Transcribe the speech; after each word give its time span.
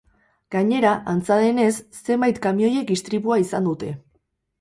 Gainera, 0.53 0.93
antza 1.11 1.35
denez, 1.43 1.67
zenbait 1.99 2.39
kamioiek 2.47 2.95
istripua 2.97 3.39
izan 3.45 3.69
dute. 3.71 3.93